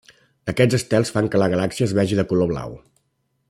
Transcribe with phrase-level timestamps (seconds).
[0.53, 2.75] Aquests estels fan que la galàxia es vegi de color blau.